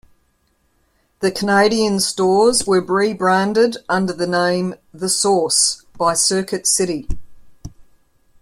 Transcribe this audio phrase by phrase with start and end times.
[1.19, 7.07] The Canadian stores were rebranded under the name The Source by Circuit City.